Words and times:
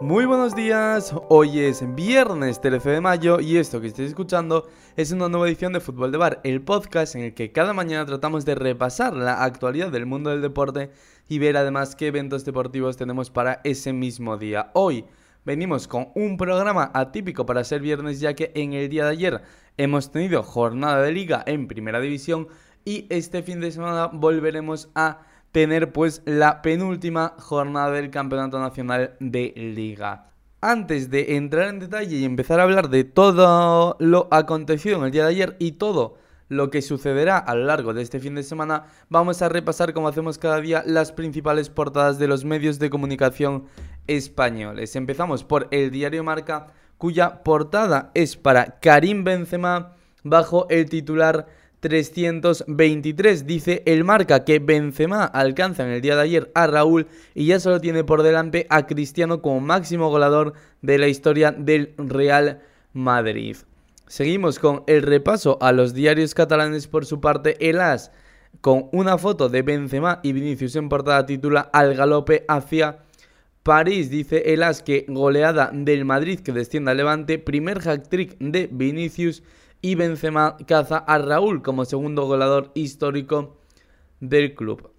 Muy 0.00 0.26
buenos 0.26 0.54
días, 0.54 1.12
hoy 1.28 1.58
es 1.58 1.82
viernes 1.96 2.60
13 2.60 2.90
de 2.90 3.00
mayo 3.00 3.40
y 3.40 3.56
esto 3.56 3.80
que 3.80 3.88
estáis 3.88 4.10
escuchando 4.10 4.68
es 4.96 5.10
una 5.10 5.28
nueva 5.28 5.48
edición 5.48 5.72
de 5.72 5.80
Fútbol 5.80 6.12
de 6.12 6.18
Bar, 6.18 6.40
el 6.44 6.62
podcast 6.62 7.16
en 7.16 7.22
el 7.22 7.34
que 7.34 7.50
cada 7.50 7.72
mañana 7.72 8.06
tratamos 8.06 8.44
de 8.44 8.54
repasar 8.54 9.16
la 9.16 9.42
actualidad 9.42 9.90
del 9.90 10.06
mundo 10.06 10.30
del 10.30 10.40
deporte 10.40 10.92
y 11.28 11.40
ver 11.40 11.56
además 11.56 11.96
qué 11.96 12.06
eventos 12.06 12.44
deportivos 12.44 12.96
tenemos 12.96 13.30
para 13.30 13.60
ese 13.64 13.92
mismo 13.92 14.36
día. 14.36 14.70
Hoy 14.74 15.04
venimos 15.44 15.88
con 15.88 16.12
un 16.14 16.36
programa 16.36 16.92
atípico 16.94 17.44
para 17.44 17.64
ser 17.64 17.80
viernes 17.80 18.20
ya 18.20 18.34
que 18.34 18.52
en 18.54 18.74
el 18.74 18.88
día 18.88 19.04
de 19.04 19.10
ayer 19.10 19.42
hemos 19.78 20.12
tenido 20.12 20.44
jornada 20.44 21.02
de 21.02 21.10
liga 21.10 21.42
en 21.44 21.66
primera 21.66 21.98
división 21.98 22.46
y 22.84 23.08
este 23.10 23.42
fin 23.42 23.58
de 23.58 23.72
semana 23.72 24.06
volveremos 24.06 24.90
a 24.94 25.22
tener 25.52 25.92
pues 25.92 26.22
la 26.24 26.62
penúltima 26.62 27.34
jornada 27.38 27.92
del 27.92 28.10
Campeonato 28.10 28.58
Nacional 28.58 29.14
de 29.20 29.52
Liga. 29.56 30.26
Antes 30.60 31.10
de 31.10 31.36
entrar 31.36 31.68
en 31.68 31.78
detalle 31.78 32.16
y 32.16 32.24
empezar 32.24 32.58
a 32.60 32.64
hablar 32.64 32.90
de 32.90 33.04
todo 33.04 33.96
lo 34.00 34.28
acontecido 34.30 34.98
en 34.98 35.04
el 35.04 35.12
día 35.12 35.24
de 35.24 35.30
ayer 35.30 35.56
y 35.58 35.72
todo 35.72 36.16
lo 36.48 36.70
que 36.70 36.82
sucederá 36.82 37.38
a 37.38 37.54
lo 37.54 37.64
largo 37.64 37.94
de 37.94 38.02
este 38.02 38.20
fin 38.20 38.34
de 38.34 38.42
semana, 38.42 38.86
vamos 39.08 39.42
a 39.42 39.48
repasar 39.48 39.92
como 39.92 40.08
hacemos 40.08 40.38
cada 40.38 40.60
día 40.60 40.82
las 40.86 41.12
principales 41.12 41.68
portadas 41.68 42.18
de 42.18 42.26
los 42.26 42.44
medios 42.44 42.78
de 42.78 42.90
comunicación 42.90 43.66
españoles. 44.06 44.96
Empezamos 44.96 45.44
por 45.44 45.68
el 45.70 45.90
diario 45.90 46.24
Marca, 46.24 46.68
cuya 46.96 47.42
portada 47.44 48.10
es 48.14 48.36
para 48.36 48.80
Karim 48.80 49.24
Benzema 49.24 49.92
bajo 50.24 50.66
el 50.70 50.88
titular 50.88 51.46
323. 51.80 53.46
Dice 53.46 53.82
el 53.86 54.04
marca 54.04 54.44
que 54.44 54.58
Benzema 54.58 55.24
alcanza 55.24 55.84
en 55.84 55.90
el 55.90 56.00
día 56.00 56.16
de 56.16 56.22
ayer 56.22 56.50
a 56.54 56.66
Raúl 56.66 57.06
y 57.34 57.46
ya 57.46 57.60
solo 57.60 57.80
tiene 57.80 58.04
por 58.04 58.22
delante 58.22 58.66
a 58.70 58.86
Cristiano 58.86 59.42
como 59.42 59.60
máximo 59.60 60.10
goleador 60.10 60.54
de 60.82 60.98
la 60.98 61.08
historia 61.08 61.52
del 61.52 61.94
Real 61.96 62.60
Madrid. 62.92 63.56
Seguimos 64.06 64.58
con 64.58 64.84
el 64.86 65.02
repaso 65.02 65.58
a 65.60 65.72
los 65.72 65.92
diarios 65.92 66.34
catalanes 66.34 66.86
por 66.88 67.04
su 67.04 67.20
parte. 67.20 67.56
El 67.68 67.80
As, 67.80 68.10
con 68.62 68.88
una 68.92 69.18
foto 69.18 69.48
de 69.48 69.62
Benzema 69.62 70.20
y 70.22 70.32
Vinicius 70.32 70.76
en 70.76 70.88
portada, 70.88 71.26
titula 71.26 71.60
Al 71.72 71.94
galope 71.94 72.44
hacia 72.48 73.00
París. 73.62 74.08
Dice 74.08 74.54
el 74.54 74.62
As 74.62 74.82
que 74.82 75.04
goleada 75.08 75.70
del 75.74 76.06
Madrid 76.06 76.40
que 76.40 76.52
desciende 76.52 76.90
al 76.90 76.96
Levante. 76.96 77.38
Primer 77.38 77.86
hat-trick 77.86 78.38
de 78.38 78.68
Vinicius 78.72 79.42
y 79.80 79.94
Benzema 79.94 80.56
caza 80.66 80.98
a 80.98 81.18
Raúl 81.18 81.62
como 81.62 81.84
segundo 81.84 82.26
goleador 82.26 82.70
histórico 82.74 83.58
del 84.20 84.54
club. 84.54 84.90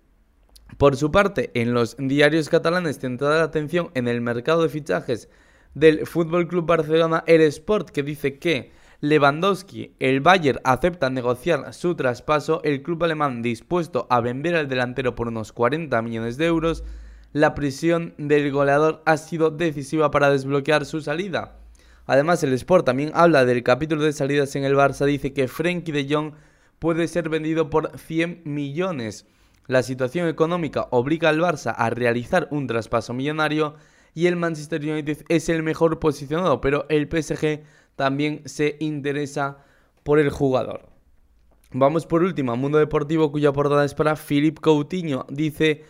Por 0.77 0.95
su 0.95 1.11
parte, 1.11 1.51
en 1.53 1.73
los 1.73 1.97
diarios 1.97 2.49
catalanes 2.49 2.99
centrada 2.99 3.39
la 3.39 3.43
atención 3.43 3.91
en 3.95 4.07
el 4.07 4.21
mercado 4.21 4.63
de 4.63 4.69
fichajes 4.69 5.29
del 5.73 6.05
Fútbol 6.05 6.47
Club 6.47 6.65
Barcelona, 6.65 7.23
el 7.27 7.41
Sport 7.41 7.89
que 7.89 8.03
dice 8.03 8.39
que 8.39 8.71
Lewandowski, 9.01 9.95
el 9.99 10.19
Bayern 10.19 10.59
acepta 10.63 11.09
negociar 11.09 11.73
su 11.73 11.95
traspaso, 11.95 12.61
el 12.63 12.83
club 12.83 13.03
alemán 13.03 13.41
dispuesto 13.41 14.07
a 14.09 14.19
vender 14.19 14.55
al 14.55 14.67
delantero 14.67 15.15
por 15.15 15.29
unos 15.29 15.53
40 15.53 16.01
millones 16.01 16.37
de 16.37 16.45
euros, 16.45 16.83
la 17.31 17.55
prisión 17.55 18.13
del 18.17 18.51
goleador 18.51 19.01
ha 19.05 19.17
sido 19.17 19.51
decisiva 19.51 20.11
para 20.11 20.31
desbloquear 20.31 20.85
su 20.85 20.99
salida. 21.01 21.58
Además, 22.09 22.41
el 22.41 22.53
Sport 22.53 22.87
también 22.87 23.11
habla 23.13 23.45
del 23.45 23.61
capítulo 23.61 24.03
de 24.03 24.13
salidas 24.13 24.55
en 24.55 24.63
el 24.63 24.73
Barça. 24.73 25.05
Dice 25.05 25.31
que 25.31 25.47
Frenkie 25.47 25.91
de 25.91 26.07
Jong 26.09 26.33
puede 26.79 27.07
ser 27.07 27.29
vendido 27.29 27.69
por 27.69 27.95
100 27.99 28.41
millones. 28.45 29.27
La 29.67 29.83
situación 29.83 30.27
económica 30.27 30.87
obliga 30.89 31.29
al 31.29 31.39
Barça 31.39 31.71
a 31.77 31.91
realizar 31.91 32.47
un 32.49 32.65
traspaso 32.65 33.13
millonario 33.13 33.75
y 34.15 34.25
el 34.25 34.37
Manchester 34.37 34.81
United 34.81 35.23
es 35.29 35.49
el 35.49 35.61
mejor 35.61 35.99
posicionado, 35.99 36.61
pero 36.61 36.87
el 36.89 37.07
PSG 37.07 37.61
también 37.95 38.41
se 38.45 38.77
interesa 38.79 39.59
por 40.01 40.17
el 40.17 40.31
jugador. 40.31 40.89
Vamos 41.73 42.07
por 42.07 42.23
último 42.23 42.57
Mundo 42.57 42.79
Deportivo 42.79 43.31
cuya 43.31 43.53
portada 43.53 43.85
es 43.85 43.93
para 43.93 44.15
Philippe 44.15 44.61
Coutinho. 44.61 45.27
Dice 45.29 45.83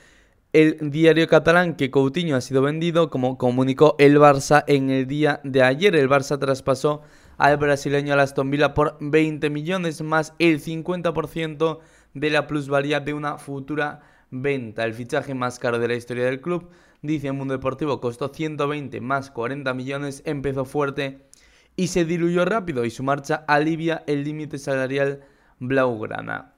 el 0.51 0.77
diario 0.89 1.27
catalán 1.27 1.75
que 1.75 1.91
Coutinho 1.91 2.35
ha 2.35 2.41
sido 2.41 2.63
vendido, 2.63 3.11
como 3.11 3.37
comunicó 3.37 3.95
el 3.99 4.17
Barça 4.17 4.63
en 4.67 4.89
el 4.89 5.05
día 5.05 5.41
de 5.43 5.61
ayer. 5.61 5.95
El 5.95 6.09
Barça 6.09 6.39
traspasó 6.39 7.01
al 7.37 7.57
brasileño 7.57 8.15
a 8.15 8.21
Aston 8.21 8.49
Villa 8.49 8.73
por 8.73 8.97
20 8.99 9.49
millones 9.51 10.01
más 10.01 10.33
el 10.39 10.59
50% 10.59 11.79
de 12.15 12.29
la 12.31 12.47
plusvalía 12.47 12.99
de 12.99 13.13
una 13.13 13.37
futura 13.37 14.01
venta. 14.31 14.85
El 14.85 14.95
fichaje 14.95 15.35
más 15.35 15.59
caro 15.59 15.77
de 15.77 15.87
la 15.87 15.95
historia 15.95 16.25
del 16.25 16.41
club, 16.41 16.69
dice 17.03 17.27
el 17.27 17.33
Mundo 17.33 17.53
Deportivo, 17.53 18.01
costó 18.01 18.33
120 18.33 19.01
más 19.01 19.29
40 19.29 19.71
millones, 19.75 20.23
empezó 20.25 20.65
fuerte 20.65 21.27
y 21.75 21.87
se 21.87 22.05
diluyó 22.05 22.43
rápido 22.43 22.85
y 22.85 22.89
su 22.89 23.03
marcha 23.03 23.45
alivia 23.47 24.03
el 24.07 24.23
límite 24.23 24.57
salarial 24.57 25.21
blaugrana. 25.59 26.55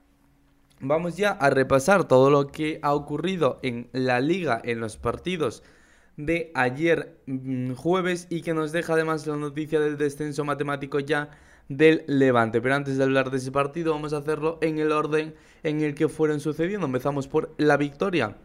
Vamos 0.84 1.16
ya 1.16 1.30
a 1.30 1.48
repasar 1.48 2.08
todo 2.08 2.28
lo 2.28 2.48
que 2.48 2.80
ha 2.82 2.92
ocurrido 2.92 3.60
en 3.62 3.88
la 3.92 4.20
liga, 4.20 4.60
en 4.64 4.80
los 4.80 4.96
partidos 4.96 5.62
de 6.16 6.50
ayer 6.56 7.20
mm, 7.26 7.74
jueves 7.74 8.26
y 8.30 8.42
que 8.42 8.52
nos 8.52 8.72
deja 8.72 8.94
además 8.94 9.24
la 9.28 9.36
noticia 9.36 9.78
del 9.78 9.96
descenso 9.96 10.44
matemático 10.44 10.98
ya 10.98 11.30
del 11.68 12.02
Levante. 12.08 12.60
Pero 12.60 12.74
antes 12.74 12.98
de 12.98 13.04
hablar 13.04 13.30
de 13.30 13.38
ese 13.38 13.52
partido 13.52 13.92
vamos 13.92 14.12
a 14.12 14.16
hacerlo 14.16 14.58
en 14.60 14.80
el 14.80 14.90
orden 14.90 15.36
en 15.62 15.82
el 15.82 15.94
que 15.94 16.08
fueron 16.08 16.40
sucediendo. 16.40 16.86
Empezamos 16.86 17.28
por 17.28 17.54
la 17.58 17.76
victoria 17.76 18.36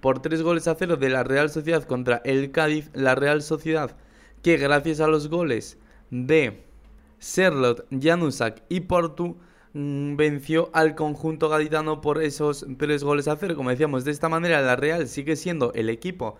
por 0.00 0.22
tres 0.22 0.40
goles 0.40 0.68
a 0.68 0.74
cero 0.74 0.96
de 0.96 1.10
la 1.10 1.24
Real 1.24 1.50
Sociedad 1.50 1.84
contra 1.84 2.22
el 2.24 2.52
Cádiz. 2.52 2.90
La 2.94 3.14
Real 3.14 3.42
Sociedad 3.42 3.94
que 4.40 4.56
gracias 4.56 5.00
a 5.00 5.08
los 5.08 5.28
goles 5.28 5.76
de 6.10 6.64
Serlot, 7.18 7.86
Janusak 7.90 8.62
y 8.70 8.80
Portu 8.80 9.36
venció 9.74 10.70
al 10.72 10.94
conjunto 10.94 11.48
gaditano 11.48 12.00
por 12.00 12.22
esos 12.22 12.66
tres 12.78 13.04
goles 13.04 13.28
a 13.28 13.36
cero. 13.36 13.56
Como 13.56 13.70
decíamos, 13.70 14.04
de 14.04 14.10
esta 14.10 14.28
manera 14.28 14.60
la 14.60 14.76
Real 14.76 15.08
sigue 15.08 15.36
siendo 15.36 15.72
el 15.74 15.88
equipo 15.88 16.36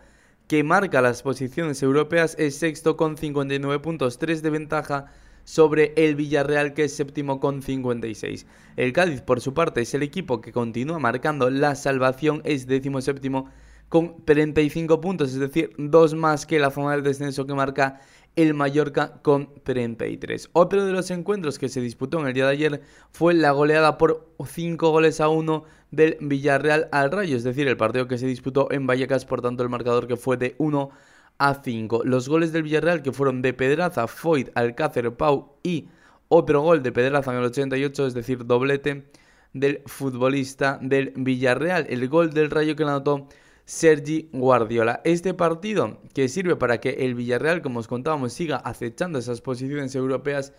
que 0.49 0.65
marca 0.65 1.01
las 1.01 1.23
posiciones 1.23 1.83
europeas, 1.83 2.37
es 2.39 2.57
sexto 2.57 2.97
con 2.97 3.17
59 3.17 3.79
puntos, 3.79 4.19
3 4.19 4.43
de 4.43 4.51
ventaja 4.51 5.07
sobre 5.45 5.93
el 5.97 6.15
Villarreal 6.15 6.75
que 6.75 6.85
es 6.85 6.95
séptimo 6.95 7.41
con 7.41 7.63
56. 7.63 8.47
El 8.77 8.93
Cádiz 8.93 9.23
por 9.23 9.41
su 9.41 9.55
parte 9.55 9.81
es 9.81 9.95
el 9.95 10.03
equipo 10.03 10.41
que 10.41 10.53
continúa 10.53 10.99
marcando 10.99 11.49
la 11.51 11.75
salvación, 11.75 12.43
es 12.45 12.67
décimo 12.67 13.01
séptimo 13.01 13.49
con 13.89 14.25
35 14.25 15.01
puntos, 15.01 15.33
es 15.33 15.39
decir, 15.39 15.73
dos 15.77 16.15
más 16.15 16.47
que 16.47 16.59
la 16.59 16.71
zona 16.71 16.93
del 16.93 17.03
descenso 17.03 17.47
que 17.47 17.55
marca 17.55 18.01
el 18.37 18.55
Mallorca 18.55 19.21
con 19.23 19.51
33. 19.63 20.51
Otro 20.53 20.85
de 20.85 20.93
los 20.93 21.11
encuentros 21.11 21.59
que 21.59 21.69
se 21.69 21.81
disputó 21.81 22.21
en 22.21 22.27
el 22.27 22.35
día 22.35 22.47
de 22.47 22.53
ayer 22.53 22.83
fue 23.11 23.35
la 23.35 23.51
goleada 23.51 23.99
por 23.99 24.29
5 24.45 24.91
goles 24.91 25.21
a 25.21 25.29
1 25.29 25.65
del 25.91 26.17
Villarreal 26.21 26.89
al 26.93 27.11
Rayo, 27.11 27.37
es 27.37 27.45
decir, 27.45 27.69
el 27.69 27.77
partido 27.77 28.09
que 28.09 28.19
se 28.19 28.27
disputó 28.27 28.69
en 28.71 28.87
Vallecas, 28.87 29.27
por 29.27 29.43
tanto 29.43 29.63
el 29.63 29.69
marcador 29.69 30.07
que 30.07 30.17
fue 30.17 30.37
de 30.37 30.55
1 30.59 30.91
a 31.39 31.55
5. 31.63 32.03
Los 32.05 32.29
goles 32.29 32.53
del 32.53 32.63
Villarreal 32.63 33.03
que 33.03 33.13
fueron 33.13 33.43
de 33.43 33.53
Pedraza, 33.53 34.07
Foyt, 34.07 34.51
Alcácer, 34.55 35.15
Pau 35.15 35.57
y 35.63 35.89
otro 36.29 36.63
gol 36.63 36.83
de 36.83 36.93
Pedraza 36.93 37.33
en 37.33 37.39
el 37.39 37.45
88, 37.45 38.07
es 38.07 38.15
decir, 38.15 38.47
doblete 38.47 39.05
del 39.53 39.83
futbolista 39.85 40.79
del 40.81 41.13
Villarreal. 41.17 41.87
El 41.91 42.09
gol 42.09 42.33
del 42.33 42.51
Rayo 42.51 42.75
que 42.75 42.85
anotó 42.85 43.29
Sergi 43.65 44.29
Guardiola. 44.33 45.01
Este 45.05 45.35
partido 45.35 46.01
que 46.15 46.29
sirve 46.29 46.57
para 46.57 46.81
que 46.81 46.91
el 46.91 47.15
Villarreal, 47.15 47.63
como 47.63 47.81
os 47.81 47.89
contábamos, 47.89 48.33
siga 48.33 48.57
acechando 48.57 49.19
esas 49.19 49.41
posiciones 49.41 49.95
europeas, 49.95 50.53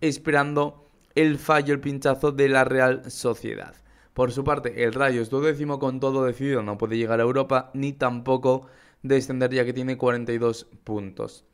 esperando 0.00 0.88
el 1.14 1.38
fallo, 1.38 1.74
el 1.74 1.80
pinchazo 1.80 2.32
de 2.32 2.48
la 2.48 2.64
Real 2.64 3.10
Sociedad. 3.10 3.74
Por 4.14 4.32
su 4.32 4.42
parte, 4.42 4.82
el 4.82 4.92
Rayo 4.92 5.22
es 5.22 5.30
duodécimo 5.30 5.78
con 5.78 6.00
todo 6.00 6.24
decidido, 6.24 6.62
no 6.62 6.76
puede 6.76 6.96
llegar 6.96 7.20
a 7.20 7.22
Europa 7.22 7.70
ni 7.74 7.92
tampoco 7.92 8.66
descender 9.02 9.52
ya 9.54 9.64
que 9.64 9.72
tiene 9.72 9.96
42 9.96 10.66
puntos. 10.82 11.44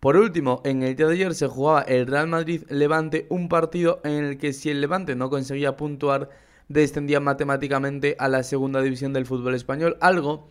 Por 0.00 0.16
último, 0.16 0.60
en 0.64 0.82
el 0.82 0.96
día 0.96 1.06
de 1.06 1.12
ayer 1.12 1.34
se 1.34 1.46
jugaba 1.46 1.82
el 1.82 2.06
Real 2.06 2.26
Madrid-Levante, 2.26 3.26
un 3.28 3.48
partido 3.48 4.00
en 4.02 4.24
el 4.24 4.38
que 4.38 4.52
si 4.52 4.70
el 4.70 4.80
Levante 4.80 5.14
no 5.14 5.30
conseguía 5.30 5.76
puntuar, 5.76 6.30
descendía 6.70 7.18
matemáticamente 7.18 8.14
a 8.20 8.28
la 8.28 8.44
segunda 8.44 8.80
división 8.80 9.12
del 9.12 9.26
fútbol 9.26 9.54
español, 9.56 9.98
algo 10.00 10.48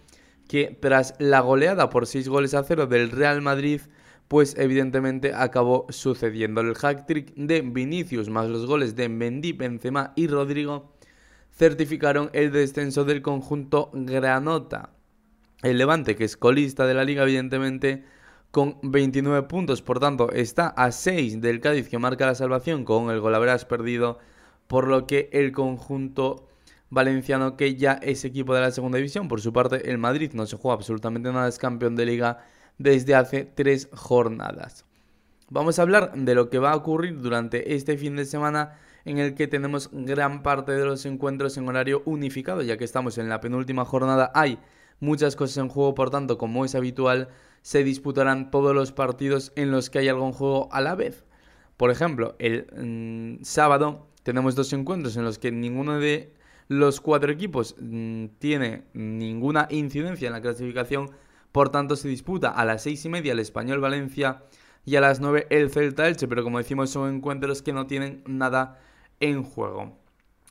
que 0.50 0.78
tras 0.80 1.16
la 1.18 1.40
goleada 1.40 1.90
por 1.90 2.08
6 2.08 2.28
goles 2.28 2.54
a 2.54 2.64
0 2.64 2.88
del 2.88 3.10
Real 3.10 3.42
Madrid, 3.42 3.82
pues 4.28 4.56
evidentemente 4.58 5.34
acabó 5.34 5.86
sucediendo. 5.90 6.60
El 6.60 6.76
hat-trick 6.80 7.34
de 7.36 7.62
Vinicius 7.62 8.30
más 8.30 8.50
los 8.50 8.66
goles 8.66 8.98
de 8.98 9.08
Mendy, 9.08 9.54
Benzema 9.54 10.12
y 10.18 10.28
Rodrigo 10.28 10.94
certificaron 11.58 12.30
el 12.34 12.52
descenso 12.52 13.06
del 13.06 13.22
conjunto 13.22 13.90
Granota. 13.94 14.90
El 15.64 15.78
Levante, 15.78 16.18
que 16.18 16.26
es 16.26 16.36
colista 16.36 16.86
de 16.86 16.96
la 16.96 17.06
liga, 17.06 17.24
evidentemente, 17.24 18.04
con 18.52 18.78
29 18.84 19.48
puntos, 19.48 19.82
por 19.82 20.00
tanto, 20.00 20.32
está 20.32 20.68
a 20.68 20.92
6 20.92 21.40
del 21.40 21.62
Cádiz 21.62 21.88
que 21.88 21.98
marca 21.98 22.26
la 22.26 22.36
salvación 22.36 22.84
con 22.84 23.10
el 23.10 23.22
gol 23.22 23.36
habrás 23.36 23.64
perdido 23.64 24.20
por 24.70 24.88
lo 24.88 25.08
que 25.08 25.32
el 25.34 25.52
conjunto 25.52 26.48
valenciano 26.92 27.58
que 27.58 27.76
ya 27.76 27.94
es 27.94 28.24
equipo 28.24 28.54
de 28.54 28.62
la 28.62 28.70
segunda 28.70 28.98
división, 28.98 29.28
por 29.28 29.42
su 29.42 29.52
parte 29.52 29.90
el 29.90 29.98
Madrid 29.98 30.34
no 30.34 30.46
se 30.46 30.58
juega 30.58 30.76
absolutamente 30.76 31.34
nada, 31.34 31.48
es 31.48 31.58
campeón 31.58 31.96
de 31.96 32.06
liga 32.06 32.46
desde 32.78 33.16
hace 33.16 33.46
tres 33.46 33.90
jornadas. 33.92 34.86
Vamos 35.50 35.80
a 35.80 35.82
hablar 35.82 36.14
de 36.14 36.36
lo 36.36 36.52
que 36.52 36.60
va 36.60 36.72
a 36.72 36.76
ocurrir 36.76 37.20
durante 37.20 37.74
este 37.74 37.98
fin 37.98 38.16
de 38.16 38.26
semana 38.26 38.78
en 39.06 39.18
el 39.18 39.34
que 39.34 39.48
tenemos 39.48 39.90
gran 39.92 40.44
parte 40.44 40.74
de 40.74 40.86
los 40.86 41.04
encuentros 41.08 41.58
en 41.58 41.68
horario 41.68 42.04
unificado, 42.06 42.62
ya 42.62 42.78
que 42.78 42.86
estamos 42.86 43.18
en 43.18 43.28
la 43.28 43.42
penúltima 43.42 43.86
jornada. 43.86 44.32
Hay 44.36 44.60
muchas 45.00 45.36
cosas 45.36 45.58
en 45.58 45.70
juego, 45.70 45.96
por 45.96 46.12
tanto, 46.12 46.38
como 46.38 46.64
es 46.64 46.76
habitual, 46.76 47.30
se 47.64 47.84
disputarán 47.84 48.52
todos 48.52 48.76
los 48.76 48.92
partidos 48.92 49.52
en 49.56 49.72
los 49.72 49.90
que 49.90 49.98
hay 49.98 50.10
algún 50.10 50.32
juego 50.32 50.70
a 50.72 50.80
la 50.80 50.94
vez. 50.94 51.26
Por 51.76 51.90
ejemplo, 51.90 52.36
el 52.38 52.68
mm, 52.76 53.44
sábado 53.44 54.09
tenemos 54.30 54.54
dos 54.54 54.72
encuentros 54.74 55.18
en 55.18 55.24
los 55.24 55.40
que 55.40 55.52
ninguno 55.52 55.98
de 55.98 56.32
los 56.68 57.02
cuatro 57.02 57.32
equipos 57.32 57.76
mm, 57.80 58.26
tiene 58.38 58.84
ninguna 58.94 59.68
incidencia 59.72 60.28
en 60.28 60.34
la 60.34 60.40
clasificación, 60.40 61.10
por 61.52 61.70
tanto 61.70 61.96
se 61.96 62.08
disputa 62.10 62.50
a 62.50 62.64
las 62.64 62.84
seis 62.84 63.04
y 63.06 63.10
media 63.10 63.32
el 63.32 63.40
Español 63.40 63.80
Valencia 63.80 64.44
y 64.86 64.98
a 64.98 65.02
las 65.02 65.20
nueve 65.20 65.48
el 65.50 65.72
Celta 65.72 66.08
Elche, 66.08 66.28
pero 66.28 66.44
como 66.44 66.60
decimos 66.60 66.92
son 66.92 67.12
encuentros 67.12 67.64
que 67.64 67.74
no 67.74 67.88
tienen 67.88 68.22
nada 68.28 68.80
en 69.20 69.42
juego. 69.42 69.98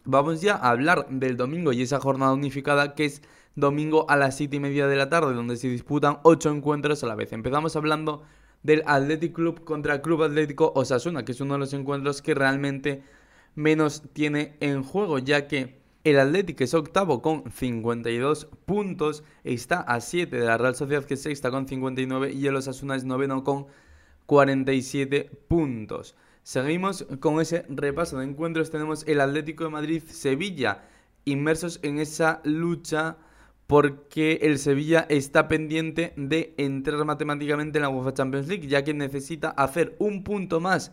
Vamos 0.04 0.40
ya 0.40 0.56
a 0.56 0.70
hablar 0.70 1.06
del 1.08 1.36
domingo 1.36 1.72
y 1.72 1.82
esa 1.82 2.00
jornada 2.00 2.32
unificada 2.32 2.96
que 2.96 3.04
es 3.04 3.22
domingo 3.54 4.10
a 4.10 4.16
las 4.16 4.36
7 4.36 4.56
y 4.56 4.60
media 4.60 4.88
de 4.88 4.96
la 4.96 5.08
tarde, 5.08 5.34
donde 5.34 5.56
se 5.56 5.68
disputan 5.68 6.18
8 6.24 6.50
encuentros 6.50 7.04
a 7.04 7.06
la 7.06 7.14
vez. 7.14 7.32
Empezamos 7.32 7.76
hablando 7.76 8.24
del 8.64 8.82
Athletic 8.86 9.34
Club 9.34 9.62
contra 9.62 10.02
Club 10.02 10.24
Atlético 10.24 10.72
Osasuna, 10.74 11.24
que 11.24 11.30
es 11.30 11.40
uno 11.40 11.54
de 11.54 11.60
los 11.60 11.72
encuentros 11.74 12.22
que 12.22 12.34
realmente 12.34 13.04
menos 13.58 14.04
tiene 14.12 14.56
en 14.60 14.84
juego, 14.84 15.18
ya 15.18 15.48
que 15.48 15.78
el 16.04 16.20
Athletic 16.20 16.60
es 16.60 16.74
octavo 16.74 17.20
con 17.20 17.50
52 17.50 18.46
puntos, 18.64 19.24
está 19.42 19.80
a 19.80 20.00
7 20.00 20.38
de 20.38 20.46
la 20.46 20.56
Real 20.56 20.76
Sociedad 20.76 21.04
que 21.04 21.14
es 21.14 21.22
sexta 21.22 21.50
con 21.50 21.66
59 21.66 22.32
y 22.32 22.46
el 22.46 22.54
Osasuna 22.54 22.94
es 22.94 23.04
noveno 23.04 23.42
con 23.42 23.66
47 24.26 25.30
puntos. 25.48 26.14
Seguimos 26.44 27.04
con 27.18 27.40
ese 27.40 27.66
repaso 27.68 28.18
de 28.18 28.26
encuentros. 28.26 28.70
Tenemos 28.70 29.06
el 29.08 29.20
Atlético 29.20 29.64
de 29.64 29.70
Madrid-Sevilla, 29.70 30.84
inmersos 31.24 31.80
en 31.82 31.98
esa 31.98 32.40
lucha 32.44 33.16
porque 33.66 34.38
el 34.42 34.58
Sevilla 34.58 35.04
está 35.10 35.48
pendiente 35.48 36.14
de 36.16 36.54
entrar 36.58 37.04
matemáticamente 37.04 37.78
en 37.78 37.82
la 37.82 37.88
UEFA 37.90 38.14
Champions 38.14 38.46
League, 38.46 38.68
ya 38.68 38.84
que 38.84 38.94
necesita 38.94 39.50
hacer 39.50 39.96
un 39.98 40.22
punto 40.22 40.60
más 40.60 40.92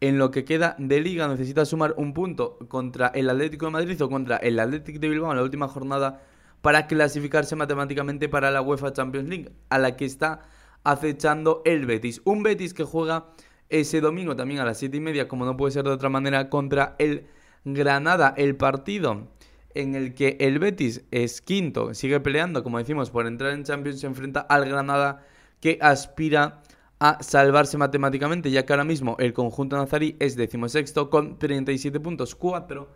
en 0.00 0.18
lo 0.18 0.30
que 0.30 0.44
queda 0.44 0.76
de 0.78 1.00
liga, 1.00 1.28
necesita 1.28 1.64
sumar 1.64 1.94
un 1.96 2.14
punto 2.14 2.58
contra 2.68 3.08
el 3.08 3.28
Atlético 3.28 3.66
de 3.66 3.72
Madrid 3.72 4.02
o 4.02 4.08
contra 4.08 4.36
el 4.38 4.58
Atlético 4.58 4.98
de 4.98 5.08
Bilbao 5.08 5.30
en 5.30 5.36
la 5.36 5.42
última 5.42 5.68
jornada 5.68 6.22
para 6.62 6.86
clasificarse 6.86 7.56
matemáticamente 7.56 8.28
para 8.28 8.50
la 8.50 8.62
UEFA 8.62 8.92
Champions 8.92 9.28
League, 9.28 9.52
a 9.68 9.78
la 9.78 9.96
que 9.96 10.04
está 10.04 10.40
acechando 10.84 11.62
el 11.64 11.86
Betis. 11.86 12.22
Un 12.24 12.42
Betis 12.42 12.74
que 12.74 12.84
juega 12.84 13.26
ese 13.68 14.00
domingo 14.00 14.36
también 14.36 14.60
a 14.60 14.64
las 14.64 14.78
7 14.78 14.96
y 14.96 15.00
media, 15.00 15.28
como 15.28 15.44
no 15.44 15.56
puede 15.56 15.72
ser 15.72 15.84
de 15.84 15.90
otra 15.90 16.08
manera, 16.08 16.48
contra 16.48 16.96
el 16.98 17.26
Granada. 17.64 18.34
El 18.36 18.56
partido 18.56 19.28
en 19.74 19.94
el 19.94 20.14
que 20.14 20.36
el 20.40 20.58
Betis 20.58 21.04
es 21.10 21.40
quinto, 21.40 21.94
sigue 21.94 22.20
peleando, 22.20 22.62
como 22.62 22.78
decimos, 22.78 23.10
por 23.10 23.26
entrar 23.26 23.52
en 23.52 23.64
Champions, 23.64 24.00
se 24.00 24.06
enfrenta 24.06 24.40
al 24.40 24.68
Granada 24.68 25.24
que 25.60 25.78
aspira 25.80 26.62
a 27.00 27.22
salvarse 27.22 27.78
matemáticamente, 27.78 28.50
ya 28.50 28.66
que 28.66 28.72
ahora 28.74 28.84
mismo 28.84 29.16
el 29.18 29.32
conjunto 29.32 29.76
nazarí 29.76 30.16
es 30.20 30.36
decimosexto 30.36 31.08
con 31.08 31.38
37 31.38 31.98
puntos, 31.98 32.34
4 32.34 32.88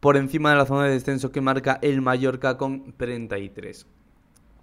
por 0.00 0.16
encima 0.16 0.50
de 0.50 0.56
la 0.56 0.66
zona 0.66 0.86
de 0.86 0.94
descenso 0.94 1.30
que 1.30 1.40
marca 1.40 1.78
el 1.80 2.02
Mallorca 2.02 2.58
con 2.58 2.92
33. 2.96 3.86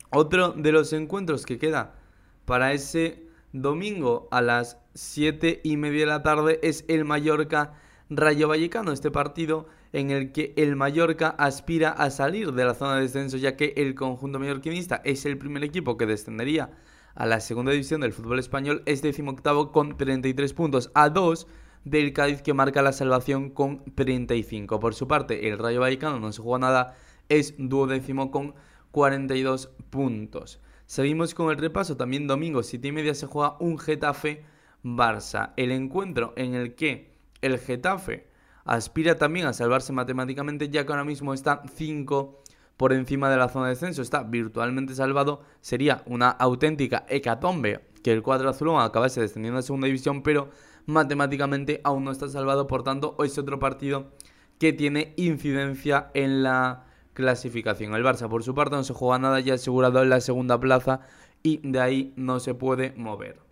Otro 0.09 0.51
de 0.51 0.73
los 0.73 0.91
encuentros 0.91 1.45
que 1.45 1.57
queda 1.57 1.95
para 2.43 2.73
ese 2.73 3.23
domingo 3.53 4.27
a 4.31 4.41
las 4.41 4.77
7 4.95 5.61
y 5.63 5.77
media 5.77 6.01
de 6.01 6.05
la 6.07 6.23
tarde 6.23 6.59
es 6.61 6.83
el 6.89 7.05
Mallorca 7.05 7.73
Rayo 8.09 8.49
Vallecano, 8.49 8.91
este 8.91 9.11
partido 9.11 9.67
en 9.93 10.11
el 10.11 10.33
que 10.33 10.53
el 10.57 10.75
Mallorca 10.75 11.29
aspira 11.29 11.89
a 11.91 12.09
salir 12.09 12.51
de 12.51 12.65
la 12.65 12.73
zona 12.73 12.95
de 12.95 13.03
descenso 13.03 13.37
ya 13.37 13.55
que 13.55 13.73
el 13.77 13.95
conjunto 13.95 14.39
mallorquinista 14.39 15.01
es 15.05 15.25
el 15.25 15.37
primer 15.37 15.63
equipo 15.63 15.95
que 15.95 16.05
descendería 16.05 16.71
a 17.19 17.25
la 17.25 17.41
segunda 17.41 17.73
división 17.73 17.99
del 17.99 18.13
fútbol 18.13 18.39
español, 18.39 18.81
es 18.85 19.01
decimoctavo 19.01 19.73
con 19.73 19.97
33 19.97 20.53
puntos 20.53 20.89
a 20.93 21.09
2 21.09 21.47
del 21.83 22.13
Cádiz 22.13 22.41
que 22.41 22.53
marca 22.53 22.81
la 22.81 22.93
salvación 22.93 23.49
con 23.49 23.83
35. 23.93 24.79
Por 24.79 24.95
su 24.95 25.05
parte, 25.05 25.49
el 25.49 25.57
Rayo 25.57 25.81
Vallecano 25.81 26.17
no 26.21 26.31
se 26.31 26.41
juega 26.41 26.59
nada, 26.59 26.95
es 27.27 27.55
duodécimo 27.57 28.31
con 28.31 28.55
42 28.91 29.69
puntos. 29.89 30.61
Seguimos 30.85 31.33
con 31.35 31.51
el 31.51 31.57
repaso. 31.57 31.97
También 31.97 32.25
domingo, 32.25 32.63
7 32.63 32.87
y 32.87 32.91
media, 32.93 33.13
se 33.13 33.27
juega 33.27 33.57
un 33.59 33.77
Getafe-Barça. 33.77 35.51
El 35.57 35.73
encuentro 35.73 36.33
en 36.37 36.55
el 36.55 36.73
que 36.73 37.11
el 37.41 37.59
Getafe 37.59 38.27
aspira 38.63 39.17
también 39.17 39.45
a 39.45 39.53
salvarse 39.53 39.91
matemáticamente, 39.91 40.69
ya 40.69 40.85
que 40.85 40.93
ahora 40.93 41.03
mismo 41.03 41.33
está 41.33 41.63
5 41.75 42.43
por 42.79 42.93
encima 42.93 43.29
de 43.29 43.35
la 43.35 43.49
zona 43.49 43.65
de 43.65 43.71
descenso, 43.71 44.01
está 44.01 44.23
virtualmente 44.23 44.95
salvado. 44.95 45.41
Sería 45.59 46.01
una 46.05 46.29
auténtica 46.29 47.05
hecatombe 47.09 47.81
que 48.01 48.13
el 48.13 48.23
cuadro 48.23 48.49
azul 48.49 48.69
acabase 48.79 49.19
descendiendo 49.19 49.59
a 49.59 49.63
segunda 49.63 49.87
división, 49.87 50.23
pero 50.23 50.49
matemáticamente 50.85 51.81
aún 51.83 52.05
no 52.05 52.11
está 52.11 52.29
salvado. 52.29 52.67
Por 52.67 52.83
tanto, 52.83 53.15
hoy 53.17 53.27
es 53.27 53.37
otro 53.37 53.59
partido 53.59 54.13
que 54.59 54.71
tiene 54.71 55.13
incidencia 55.17 56.09
en 56.13 56.41
la 56.41 56.85
clasificación. 57.13 57.93
El 57.95 58.05
Barça, 58.05 58.29
por 58.29 58.43
su 58.43 58.55
parte, 58.55 58.77
no 58.77 58.83
se 58.85 58.93
juega 58.93 59.19
nada, 59.19 59.41
ya 59.41 59.55
asegurado 59.55 60.01
en 60.01 60.07
la 60.07 60.21
segunda 60.21 60.57
plaza 60.57 61.01
y 61.43 61.59
de 61.69 61.81
ahí 61.81 62.13
no 62.15 62.39
se 62.39 62.53
puede 62.53 62.93
mover. 62.95 63.48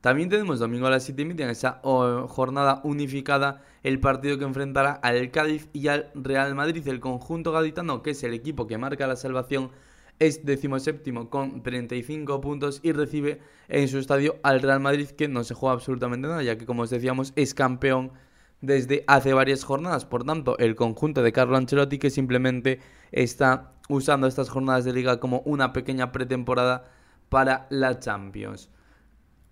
También 0.00 0.28
tenemos 0.28 0.58
domingo 0.58 0.86
a 0.86 0.90
las 0.90 1.04
7 1.04 1.22
y 1.22 1.24
media 1.24 1.44
en 1.44 1.50
esa 1.50 1.80
jornada 1.82 2.80
unificada 2.84 3.62
el 3.82 3.98
partido 3.98 4.38
que 4.38 4.44
enfrentará 4.44 4.92
al 4.92 5.30
Cádiz 5.30 5.68
y 5.72 5.88
al 5.88 6.10
Real 6.14 6.54
Madrid. 6.54 6.86
El 6.86 7.00
conjunto 7.00 7.50
gaditano, 7.52 8.02
que 8.02 8.10
es 8.10 8.22
el 8.22 8.34
equipo 8.34 8.66
que 8.66 8.78
marca 8.78 9.06
la 9.06 9.16
salvación, 9.16 9.70
es 10.18 10.44
decimoséptimo 10.46 11.28
con 11.28 11.62
35 11.62 12.40
puntos 12.40 12.80
y 12.82 12.92
recibe 12.92 13.40
en 13.68 13.88
su 13.88 13.98
estadio 13.98 14.36
al 14.42 14.62
Real 14.62 14.80
Madrid 14.80 15.08
que 15.08 15.28
no 15.28 15.44
se 15.44 15.54
juega 15.54 15.74
absolutamente 15.74 16.28
nada, 16.28 16.42
ya 16.42 16.56
que 16.56 16.66
como 16.66 16.82
os 16.82 16.90
decíamos 16.90 17.32
es 17.36 17.54
campeón 17.54 18.12
desde 18.60 19.04
hace 19.06 19.34
varias 19.34 19.64
jornadas. 19.64 20.04
Por 20.06 20.24
tanto, 20.24 20.56
el 20.58 20.74
conjunto 20.74 21.22
de 21.22 21.32
Carlo 21.32 21.56
Ancelotti 21.56 21.98
que 21.98 22.10
simplemente 22.10 22.80
está 23.12 23.72
usando 23.88 24.26
estas 24.26 24.48
jornadas 24.48 24.84
de 24.84 24.92
liga 24.92 25.20
como 25.20 25.40
una 25.40 25.72
pequeña 25.72 26.12
pretemporada 26.12 26.84
para 27.28 27.66
la 27.70 27.98
Champions. 27.98 28.70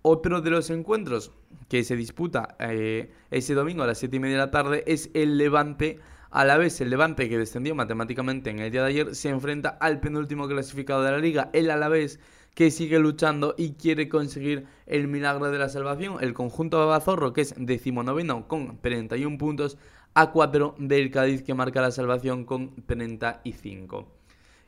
Otro 0.06 0.42
de 0.42 0.50
los 0.50 0.68
encuentros 0.68 1.32
que 1.70 1.82
se 1.82 1.96
disputa 1.96 2.56
eh, 2.58 3.10
ese 3.30 3.54
domingo 3.54 3.84
a 3.84 3.86
las 3.86 3.96
7 3.96 4.14
y 4.14 4.20
media 4.20 4.34
de 4.36 4.42
la 4.42 4.50
tarde 4.50 4.84
es 4.86 5.08
el 5.14 5.38
Levante. 5.38 5.98
A 6.30 6.44
la 6.44 6.58
vez, 6.58 6.78
el 6.82 6.90
Levante 6.90 7.26
que 7.26 7.38
descendió 7.38 7.74
matemáticamente 7.74 8.50
en 8.50 8.58
el 8.58 8.70
día 8.70 8.82
de 8.82 8.88
ayer 8.88 9.14
se 9.14 9.30
enfrenta 9.30 9.70
al 9.80 10.00
penúltimo 10.00 10.46
clasificado 10.46 11.02
de 11.02 11.10
la 11.10 11.16
liga, 11.20 11.48
el 11.54 11.70
Alavés, 11.70 12.20
que 12.54 12.70
sigue 12.70 12.98
luchando 12.98 13.54
y 13.56 13.76
quiere 13.76 14.10
conseguir 14.10 14.66
el 14.84 15.08
milagro 15.08 15.50
de 15.50 15.58
la 15.58 15.70
salvación. 15.70 16.18
El 16.20 16.34
conjunto 16.34 16.86
de 16.86 17.32
que 17.32 17.40
es 17.40 17.54
decimonoveno 17.56 18.46
con 18.46 18.76
31 18.82 19.38
puntos, 19.38 19.78
a 20.12 20.32
4 20.32 20.74
del 20.80 21.10
Cádiz, 21.10 21.42
que 21.42 21.54
marca 21.54 21.80
la 21.80 21.90
salvación 21.90 22.44
con 22.44 22.76
35. 22.84 24.13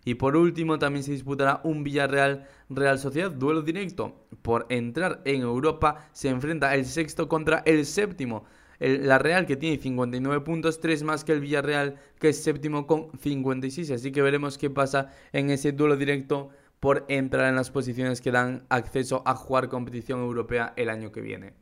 Y 0.07 0.15
por 0.15 0.37
último 0.37 0.79
también 0.79 1.03
se 1.03 1.11
disputará 1.11 1.61
un 1.65 1.83
Villarreal 1.83 2.47
Real 2.71 2.97
Sociedad, 2.97 3.33
duelo 3.33 3.63
directo. 3.63 4.15
Por 4.41 4.65
entrar 4.69 5.21
en 5.25 5.41
Europa 5.43 6.09
se 6.13 6.29
enfrenta 6.29 6.77
el 6.77 6.87
sexto 6.87 7.29
contra 7.29 7.65
el 7.67 7.85
séptimo. 7.85 8.45
la 8.79 9.19
Real 9.19 9.47
que 9.47 9.57
tiene 9.57 9.79
59 9.79 10.45
puntos, 10.45 10.79
3 10.79 11.03
más 11.03 11.25
que 11.25 11.33
el 11.33 11.41
Villarreal 11.41 11.97
que 12.21 12.29
es 12.29 12.41
séptimo 12.41 12.87
con 12.87 13.11
56. 13.19 13.91
Así 13.91 14.13
que 14.13 14.23
veremos 14.23 14.59
qué 14.59 14.71
pasa 14.71 15.11
en 15.33 15.51
ese 15.51 15.73
duelo 15.73 15.97
directo 15.97 16.51
por 16.79 17.05
entrar 17.09 17.49
en 17.49 17.57
las 17.57 17.73
posiciones 17.73 18.21
que 18.21 18.31
dan 18.31 18.65
acceso 18.69 19.25
a 19.27 19.35
jugar 19.35 19.69
competición 19.69 20.21
europea 20.21 20.73
el 20.77 20.89
año 20.89 21.11
que 21.11 21.21
viene. 21.21 21.53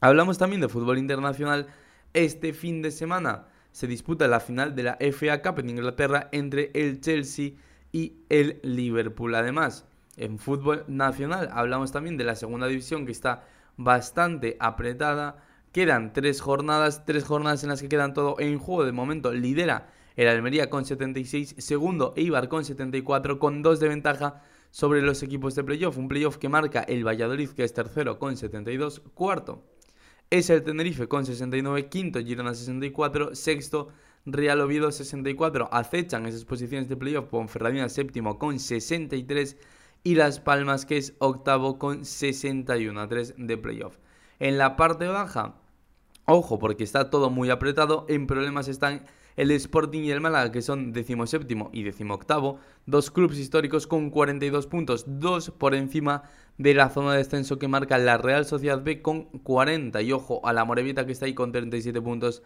Hablamos 0.00 0.38
también 0.38 0.62
de 0.62 0.70
fútbol 0.70 0.96
internacional. 0.96 1.66
Este 2.14 2.54
fin 2.54 2.80
de 2.80 2.90
semana 2.90 3.48
se 3.76 3.86
disputa 3.86 4.26
la 4.26 4.40
final 4.40 4.74
de 4.74 4.84
la 4.84 4.96
FA 5.12 5.42
Cup 5.42 5.58
en 5.58 5.68
Inglaterra 5.68 6.30
entre 6.32 6.70
el 6.72 6.98
Chelsea 7.02 7.50
y 7.92 8.14
el 8.30 8.58
Liverpool. 8.62 9.34
Además, 9.34 9.84
en 10.16 10.38
fútbol 10.38 10.84
nacional 10.88 11.50
hablamos 11.52 11.92
también 11.92 12.16
de 12.16 12.24
la 12.24 12.36
segunda 12.36 12.68
división 12.68 13.04
que 13.04 13.12
está 13.12 13.44
bastante 13.76 14.56
apretada. 14.60 15.44
Quedan 15.72 16.14
tres 16.14 16.40
jornadas, 16.40 17.04
tres 17.04 17.24
jornadas 17.24 17.64
en 17.64 17.68
las 17.68 17.82
que 17.82 17.90
quedan 17.90 18.14
todo 18.14 18.36
en 18.40 18.58
juego. 18.58 18.86
De 18.86 18.92
momento 18.92 19.30
lidera 19.30 19.90
el 20.16 20.28
Almería 20.28 20.70
con 20.70 20.86
76, 20.86 21.56
segundo 21.58 22.14
Eibar 22.16 22.48
con 22.48 22.64
74, 22.64 23.38
con 23.38 23.60
dos 23.60 23.78
de 23.78 23.90
ventaja 23.90 24.42
sobre 24.70 25.02
los 25.02 25.22
equipos 25.22 25.54
de 25.54 25.64
playoff. 25.64 25.98
Un 25.98 26.08
playoff 26.08 26.38
que 26.38 26.48
marca 26.48 26.80
el 26.80 27.06
Valladolid, 27.06 27.50
que 27.50 27.64
es 27.64 27.74
tercero 27.74 28.18
con 28.18 28.38
72, 28.38 29.02
cuarto 29.12 29.75
es 30.30 30.50
el 30.50 30.62
Tenerife 30.62 31.08
con 31.08 31.24
69, 31.24 31.88
quinto 31.88 32.20
Girona 32.20 32.54
64, 32.54 33.34
sexto 33.34 33.88
Real 34.24 34.60
Oviedo 34.60 34.90
64. 34.90 35.68
Acechan 35.72 36.26
esas 36.26 36.44
posiciones 36.44 36.88
de 36.88 36.96
playoff 36.96 37.32
Ferradina 37.48 37.88
séptimo 37.88 38.38
con 38.38 38.58
63 38.58 39.56
y 40.02 40.14
Las 40.16 40.40
Palmas 40.40 40.84
que 40.84 40.96
es 40.96 41.14
octavo 41.18 41.78
con 41.78 42.04
61 42.04 43.00
a 43.00 43.08
3 43.08 43.34
de 43.38 43.56
playoff. 43.56 43.98
En 44.38 44.58
la 44.58 44.76
parte 44.76 45.06
baja, 45.06 45.54
ojo 46.26 46.58
porque 46.58 46.84
está 46.84 47.08
todo 47.08 47.30
muy 47.30 47.50
apretado, 47.50 48.04
en 48.08 48.26
problemas 48.26 48.68
están 48.68 49.04
el 49.36 49.50
Sporting 49.50 50.00
y 50.02 50.10
el 50.10 50.20
Málaga, 50.20 50.50
que 50.50 50.62
son 50.62 50.92
decimoséptimo 50.92 51.70
y 51.72 51.82
decimoctavo, 51.82 52.58
dos 52.86 53.10
clubes 53.10 53.38
históricos 53.38 53.86
con 53.86 54.10
42 54.10 54.66
puntos, 54.66 55.04
dos 55.06 55.50
por 55.50 55.74
encima 55.74 56.22
de 56.58 56.74
la 56.74 56.88
zona 56.88 57.12
de 57.12 57.18
descenso 57.18 57.58
que 57.58 57.68
marca 57.68 57.98
la 57.98 58.18
Real 58.18 58.44
Sociedad 58.46 58.82
B 58.82 59.02
con 59.02 59.24
40. 59.24 60.00
Y 60.02 60.12
ojo 60.12 60.40
a 60.44 60.52
la 60.52 60.64
Morevita 60.64 61.06
que 61.06 61.12
está 61.12 61.26
ahí 61.26 61.34
con 61.34 61.52
37 61.52 62.00
puntos, 62.00 62.42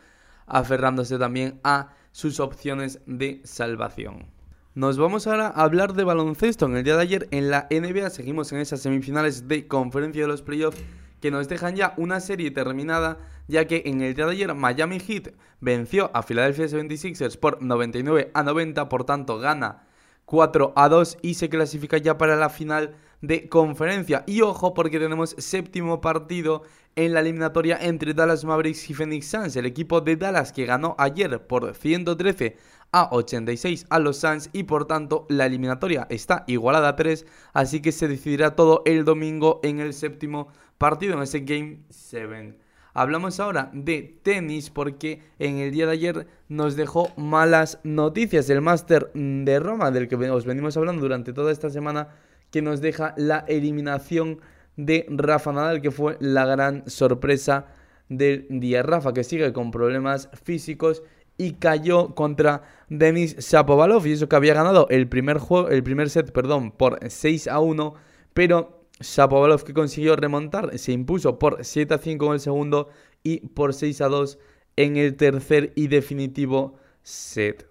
aferrándose 0.47 1.19
también 1.19 1.61
a 1.63 1.95
sus 2.13 2.41
opciones 2.41 3.01
de 3.07 3.41
salvación. 3.45 4.27
Nos 4.75 4.99
vamos 4.99 5.27
ahora 5.27 5.49
a 5.49 5.63
hablar 5.63 5.95
de 5.95 6.05
baloncesto. 6.05 6.67
En 6.67 6.77
el 6.77 6.85
día 6.85 6.97
de 6.97 7.03
ayer 7.03 7.29
en 7.31 7.51
la 7.51 7.67
NBA 7.71 8.11
seguimos 8.11 8.53
en 8.53 8.59
esas 8.59 8.81
semifinales 8.81 9.49
de 9.49 9.67
conferencia 9.67 10.23
de 10.23 10.29
los 10.29 10.43
playoffs 10.43 10.81
que 11.21 11.31
nos 11.31 11.49
dejan 11.49 11.77
ya 11.77 11.93
una 11.97 12.21
serie 12.21 12.51
terminada, 12.51 13.19
ya 13.47 13.67
que 13.67 13.83
en 13.85 14.01
el 14.01 14.15
día 14.15 14.27
de 14.27 14.33
ayer 14.33 14.55
Miami 14.55 15.01
Heat 15.01 15.35
venció 15.61 16.11
a 16.15 16.23
Philadelphia 16.23 16.67
76ers 16.67 17.37
por 17.37 17.63
99 17.63 18.31
a 18.33 18.43
90, 18.43 18.89
por 18.89 19.05
tanto 19.05 19.39
gana 19.39 19.85
4 20.25 20.73
a 20.77 20.89
2 20.89 21.19
y 21.23 21.35
se 21.35 21.49
clasifica 21.49 21.99
ya 21.99 22.17
para 22.17 22.37
la 22.37 22.49
final 22.49 22.95
de 23.21 23.49
conferencia. 23.49 24.25
Y 24.27 24.43
ojo 24.43 24.75
porque 24.75 24.99
tenemos 24.99 25.35
séptimo 25.39 26.01
partido 26.01 26.63
en 26.97 27.15
la 27.15 27.21
eliminatoria 27.21 27.79
entre 27.81 28.15
Dallas 28.15 28.45
Mavericks 28.45 28.91
y 28.91 28.95
Phoenix 28.95 29.27
Suns, 29.27 29.57
el 29.57 29.67
equipo 29.67 30.01
de 30.01 30.17
Dallas 30.17 30.53
que 30.53 30.67
ganó 30.67 30.95
ayer 30.99 31.47
por 31.47 31.75
113 31.75 32.57
a 32.93 33.09
86 33.13 33.87
a 33.89 33.99
los 33.99 34.19
Suns 34.19 34.51
y 34.53 34.65
por 34.65 34.87
tanto 34.87 35.27
la 35.29 35.47
eliminatoria 35.47 36.07
está 36.11 36.45
igualada 36.49 36.89
a 36.89 36.97
3, 36.97 37.25
así 37.53 37.81
que 37.81 37.93
se 37.93 38.09
decidirá 38.09 38.57
todo 38.57 38.83
el 38.85 39.05
domingo 39.05 39.61
en 39.63 39.81
el 39.81 39.93
séptimo 39.95 40.49
partido, 40.79 41.15
en 41.15 41.23
ese 41.23 41.41
Game 41.41 41.81
7. 41.91 42.59
Hablamos 42.93 43.39
ahora 43.39 43.71
de 43.73 44.19
tenis 44.23 44.71
porque 44.71 45.23
en 45.39 45.59
el 45.59 45.71
día 45.71 45.87
de 45.87 45.93
ayer 45.93 46.27
nos 46.49 46.75
dejó 46.75 47.13
malas 47.17 47.79
noticias 47.85 48.51
el 48.51 48.61
Master 48.63 49.13
de 49.15 49.61
Roma 49.61 49.93
del 49.93 50.09
que 50.09 50.17
os 50.17 50.45
venimos 50.45 50.77
hablando 50.77 51.03
durante 51.03 51.33
toda 51.33 51.53
esta 51.53 51.71
semana 51.71 52.09
que 52.51 52.63
nos 52.63 52.81
deja 52.81 53.15
la 53.17 53.45
eliminación 53.49 54.41
de 54.77 55.07
Rafa 55.09 55.53
Nadal 55.53 55.81
que 55.81 55.91
fue 55.91 56.17
la 56.21 56.47
gran 56.47 56.89
sorpresa 56.89 57.67
del 58.09 58.47
día. 58.49 58.83
Rafa 58.83 59.13
que 59.13 59.25
sigue 59.25 59.53
con 59.53 59.71
problemas 59.71 60.29
físicos 60.43 61.03
y 61.39 61.55
cayó 61.55 62.15
contra 62.15 62.63
Denis 62.89 63.37
Shapovalov 63.39 64.07
y 64.07 64.13
eso 64.13 64.29
que 64.29 64.37
había 64.37 64.55
ganado 64.55 64.87
el 64.91 65.09
primer 65.09 65.39
juego, 65.39 65.69
el 65.69 65.83
primer 65.83 66.11
set, 66.11 66.33
perdón, 66.33 66.71
por 66.71 66.99
6 67.09 67.49
a 67.49 67.61
1, 67.61 67.95
pero 68.35 68.85
Shapovalov 69.01 69.65
que 69.65 69.73
consiguió 69.73 70.17
remontar, 70.17 70.79
se 70.79 70.93
impuso 70.93 71.39
por 71.39 71.65
7 71.65 71.95
a 71.95 71.99
5 71.99 72.27
en 72.27 72.33
el 72.33 72.41
segundo 72.41 72.89
y 73.23 73.41
por 73.49 73.73
6 73.73 74.03
a 74.03 74.09
2 74.09 74.39
en 74.77 74.97
el 74.97 75.17
tercer 75.17 75.73
y 75.77 75.89
definitivo 75.89 76.77
set. 77.03 77.67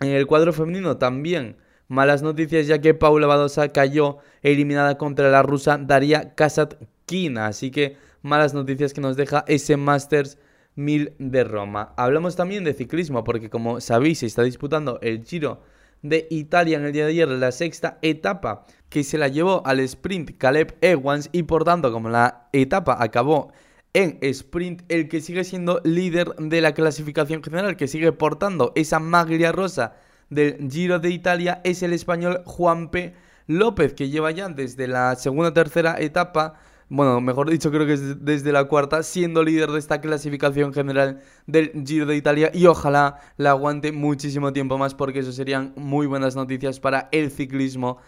En 0.00 0.08
el 0.08 0.26
cuadro 0.26 0.52
femenino 0.52 0.96
también 0.96 1.56
malas 1.88 2.22
noticias 2.22 2.66
ya 2.66 2.80
que 2.80 2.94
Paula 2.94 3.26
Badosa 3.26 3.68
cayó 3.68 4.18
eliminada 4.42 4.98
contra 4.98 5.30
la 5.30 5.42
rusa 5.42 5.78
Daria 5.78 6.34
Kasatkina, 6.34 7.46
así 7.46 7.70
que 7.70 7.96
malas 8.22 8.54
noticias 8.54 8.92
que 8.92 9.00
nos 9.00 9.16
deja 9.16 9.44
ese 9.46 9.76
Masters 9.76 10.38
1000 10.74 11.14
de 11.18 11.44
Roma. 11.44 11.94
Hablamos 11.96 12.36
también 12.36 12.64
de 12.64 12.74
ciclismo 12.74 13.24
porque 13.24 13.50
como 13.50 13.80
sabéis 13.80 14.18
se 14.20 14.26
está 14.26 14.42
disputando 14.42 14.98
el 15.02 15.24
Giro 15.24 15.60
de 16.02 16.26
Italia 16.30 16.76
en 16.76 16.84
el 16.84 16.92
día 16.92 17.04
de 17.04 17.12
ayer, 17.12 17.28
la 17.28 17.52
sexta 17.52 17.98
etapa 18.02 18.66
que 18.88 19.02
se 19.02 19.18
la 19.18 19.28
llevó 19.28 19.62
al 19.66 19.80
sprint 19.80 20.36
Caleb 20.38 20.76
Ewans 20.80 21.28
y 21.32 21.44
por 21.44 21.64
tanto 21.64 21.92
como 21.92 22.08
la 22.08 22.48
etapa 22.52 22.96
acabó 23.00 23.52
en 23.92 24.18
sprint, 24.20 24.82
el 24.88 25.08
que 25.08 25.22
sigue 25.22 25.42
siendo 25.42 25.80
líder 25.82 26.34
de 26.36 26.60
la 26.60 26.74
clasificación 26.74 27.42
general, 27.42 27.76
que 27.76 27.88
sigue 27.88 28.12
portando 28.12 28.72
esa 28.74 28.98
maglia 28.98 29.52
rosa 29.52 29.94
del 30.30 30.68
Giro 30.70 30.98
de 30.98 31.10
Italia, 31.10 31.60
es 31.64 31.82
el 31.82 31.92
español 31.92 32.42
Juanpe 32.44 33.14
López, 33.46 33.94
que 33.94 34.08
lleva 34.08 34.30
ya 34.30 34.48
desde 34.48 34.88
la 34.88 35.14
segunda 35.16 35.52
tercera 35.52 36.00
etapa 36.00 36.54
bueno, 36.88 37.20
mejor 37.20 37.50
dicho, 37.50 37.72
creo 37.72 37.84
que 37.84 37.94
es 37.94 38.24
desde 38.24 38.52
la 38.52 38.64
cuarta, 38.64 39.02
siendo 39.02 39.42
líder 39.42 39.70
de 39.70 39.78
esta 39.80 40.00
clasificación 40.00 40.72
general 40.72 41.20
del 41.46 41.72
Giro 41.84 42.06
de 42.06 42.16
Italia 42.16 42.52
y 42.54 42.66
ojalá 42.66 43.18
la 43.36 43.50
aguante 43.50 43.90
muchísimo 43.90 44.52
tiempo 44.52 44.78
más 44.78 44.94
porque 44.94 45.18
eso 45.18 45.32
serían 45.32 45.72
muy 45.74 46.06
buenas 46.06 46.36
noticias 46.36 46.78
para 46.78 47.08
el 47.10 47.32
ciclismo 47.32 47.98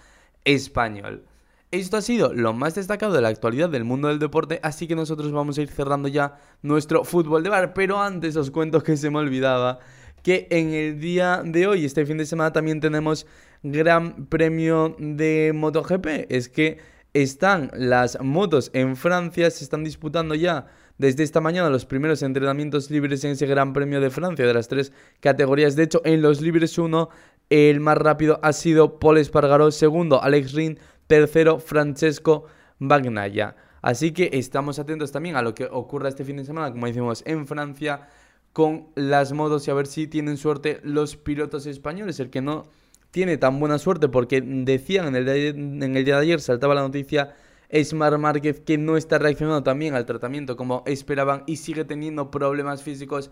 español. 0.45 1.25
Esto 1.73 1.97
ha 1.97 2.03
sido 2.03 2.33
lo 2.33 2.53
más 2.53 2.77
destacado 2.77 3.13
de 3.13 3.21
la 3.21 3.29
actualidad 3.29 3.69
del 3.69 3.83
mundo 3.83 4.09
del 4.09 4.21
deporte, 4.21 4.61
así 4.63 4.87
que 4.87 4.95
nosotros 4.95 5.33
vamos 5.33 5.59
a 5.59 5.63
ir 5.63 5.69
cerrando 5.69 6.07
ya 6.07 6.39
nuestro 6.63 7.03
fútbol 7.03 7.43
de 7.43 7.51
bar, 7.51 7.75
pero 7.75 8.01
antes 8.01 8.37
os 8.37 8.53
cuento 8.53 8.81
que 8.85 8.97
se 8.97 9.11
me 9.11 9.19
olvidaba 9.19 9.81
que 10.29 10.47
en 10.51 10.75
el 10.75 11.01
día 11.01 11.41
de 11.43 11.67
hoy, 11.67 11.87
este 11.87 12.05
fin 12.05 12.19
de 12.19 12.27
semana, 12.27 12.53
también 12.53 12.81
tenemos 12.81 13.27
Gran 13.63 14.27
Premio 14.27 14.95
de 14.99 15.53
MotoGP. 15.55 16.07
Es 16.29 16.51
que 16.51 16.77
están 17.15 17.71
las 17.73 18.21
motos 18.21 18.71
en 18.75 18.95
Francia, 18.97 19.51
se 19.51 19.65
están 19.65 19.85
disputando 19.85 20.35
ya 20.35 20.67
desde 20.99 21.23
esta 21.23 21.41
mañana 21.41 21.71
los 21.71 21.87
primeros 21.87 22.21
entrenamientos 22.21 22.91
libres 22.91 23.25
en 23.25 23.31
ese 23.31 23.47
Gran 23.47 23.73
Premio 23.73 24.03
de 24.03 24.11
Francia 24.11 24.47
de 24.47 24.53
las 24.53 24.69
tres 24.69 24.93
categorías. 25.21 25.77
De 25.77 25.85
hecho, 25.85 26.03
en 26.05 26.21
los 26.21 26.43
libres 26.43 26.77
1, 26.77 27.09
el 27.49 27.81
más 27.81 27.97
rápido 27.97 28.39
ha 28.43 28.53
sido 28.53 28.99
Paul 28.99 29.17
Espargaró, 29.17 29.71
segundo 29.71 30.23
Alex 30.23 30.53
Rin, 30.53 30.79
tercero 31.07 31.59
Francesco 31.59 32.45
Bagnaia. 32.79 33.57
Así 33.81 34.13
que 34.13 34.29
estamos 34.35 34.79
atentos 34.79 35.11
también 35.11 35.37
a 35.37 35.43
lo 35.43 35.55
que 35.55 35.65
ocurra 35.65 36.11
este 36.11 36.27
fin 36.27 36.37
de 36.37 36.45
semana, 36.45 36.71
como 36.71 36.87
decimos, 36.87 37.23
en 37.25 37.47
Francia 37.47 38.09
con 38.53 38.89
las 38.95 39.33
motos 39.33 39.67
y 39.69 39.71
a 39.71 39.75
ver 39.75 39.87
si 39.87 40.07
tienen 40.07 40.37
suerte 40.37 40.81
los 40.83 41.17
pilotos 41.17 41.67
españoles. 41.67 42.21
El 42.21 42.31
que 42.31 42.41
no 42.41 42.65
tiene 43.11 43.37
tan 43.37 43.59
buena 43.61 43.79
suerte 43.79 44.09
porque 44.09 44.41
decían 44.41 45.15
en 45.15 45.17
el, 45.17 46.05
día 46.05 46.17
de 46.17 46.23
ayer, 46.23 46.41
saltaba 46.41 46.75
la 46.75 46.83
noticia, 46.83 47.35
Smart 47.73 48.19
Márquez 48.19 48.61
que 48.61 48.79
no 48.79 48.97
está 48.97 49.19
reaccionando 49.19 49.63
también 49.63 49.95
al 49.95 50.07
tratamiento 50.07 50.57
como 50.57 50.83
esperaban 50.87 51.45
y 51.47 51.57
sigue 51.57 51.85
teniendo 51.85 52.31
problemas 52.31 52.83
físicos 52.83 53.31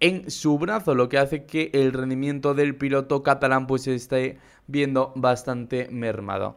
en 0.00 0.30
su 0.30 0.58
brazo, 0.58 0.94
lo 0.94 1.08
que 1.08 1.18
hace 1.18 1.44
que 1.44 1.70
el 1.72 1.92
rendimiento 1.92 2.54
del 2.54 2.76
piloto 2.76 3.22
catalán 3.22 3.66
pues 3.66 3.82
se 3.82 3.94
esté 3.94 4.38
viendo 4.66 5.12
bastante 5.14 5.88
mermado. 5.90 6.56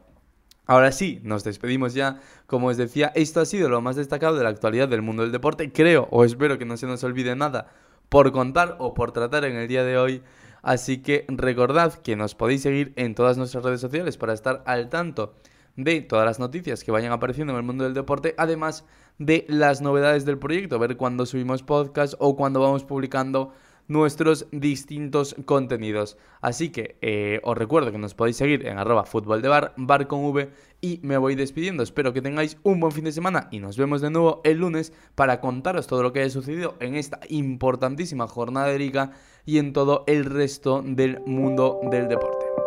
Ahora 0.65 0.91
sí, 0.91 1.21
nos 1.23 1.45
despedimos 1.45 1.93
ya. 1.93 2.19
Como 2.45 2.67
os 2.67 2.77
decía, 2.77 3.11
esto 3.15 3.39
ha 3.39 3.45
sido 3.45 3.69
lo 3.69 3.79
más 3.81 3.95
destacado 3.95 4.35
de 4.35 4.43
la 4.43 4.49
actualidad 4.49 4.89
del 4.89 5.01
mundo 5.01 5.23
del 5.23 5.31
deporte. 5.31 5.71
Creo 5.71 6.09
o 6.11 6.25
espero 6.25 6.57
que 6.57 6.65
no 6.65 6.75
se 6.75 6.87
nos 6.87 7.03
olvide 7.05 7.35
nada 7.35 7.71
por 8.09 8.31
contar 8.31 8.75
o 8.79 8.93
por 8.93 9.11
tratar 9.11 9.45
en 9.45 9.55
el 9.55 9.67
día 9.67 9.83
de 9.83 9.97
hoy. 9.97 10.23
Así 10.61 11.01
que 11.01 11.25
recordad 11.27 11.93
que 11.93 12.15
nos 12.15 12.35
podéis 12.35 12.61
seguir 12.61 12.93
en 12.95 13.15
todas 13.15 13.37
nuestras 13.37 13.63
redes 13.63 13.81
sociales 13.81 14.17
para 14.17 14.33
estar 14.33 14.63
al 14.65 14.89
tanto 14.89 15.35
de 15.75 16.01
todas 16.01 16.25
las 16.25 16.39
noticias 16.39 16.83
que 16.83 16.91
vayan 16.91 17.11
apareciendo 17.11 17.53
en 17.53 17.57
el 17.57 17.63
mundo 17.63 17.83
del 17.83 17.93
deporte, 17.93 18.33
además 18.37 18.83
de 19.19 19.45
las 19.47 19.81
novedades 19.81 20.25
del 20.25 20.39
proyecto, 20.39 20.79
ver 20.79 20.97
cuando 20.97 21.25
subimos 21.25 21.63
podcast 21.63 22.15
o 22.19 22.35
cuando 22.35 22.59
vamos 22.59 22.83
publicando 22.83 23.53
nuestros 23.87 24.47
distintos 24.51 25.35
contenidos. 25.45 26.17
Así 26.41 26.69
que 26.69 26.97
eh, 27.01 27.39
os 27.43 27.57
recuerdo 27.57 27.91
que 27.91 27.97
nos 27.97 28.13
podéis 28.13 28.37
seguir 28.37 28.67
en 28.67 28.77
arroba 28.77 29.05
fútbol 29.05 29.41
de 29.41 29.49
bar, 29.49 30.07
con 30.07 30.25
V 30.25 30.49
y 30.81 30.99
me 31.03 31.17
voy 31.17 31.35
despidiendo. 31.35 31.83
Espero 31.83 32.13
que 32.13 32.21
tengáis 32.21 32.57
un 32.63 32.79
buen 32.79 32.91
fin 32.91 33.05
de 33.05 33.11
semana 33.11 33.47
y 33.51 33.59
nos 33.59 33.77
vemos 33.77 34.01
de 34.01 34.09
nuevo 34.09 34.41
el 34.43 34.57
lunes 34.57 34.93
para 35.15 35.39
contaros 35.41 35.87
todo 35.87 36.03
lo 36.03 36.13
que 36.13 36.21
haya 36.21 36.29
sucedido 36.29 36.75
en 36.79 36.95
esta 36.95 37.19
importantísima 37.29 38.27
jornada 38.27 38.67
de 38.67 38.79
liga 38.79 39.11
y 39.45 39.57
en 39.57 39.73
todo 39.73 40.03
el 40.07 40.25
resto 40.25 40.83
del 40.85 41.21
mundo 41.25 41.79
del 41.89 42.07
deporte. 42.07 42.66